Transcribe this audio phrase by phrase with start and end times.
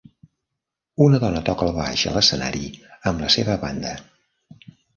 [1.07, 2.73] Una dona toca el baix a l'escenari
[3.13, 3.95] amb la seva banda.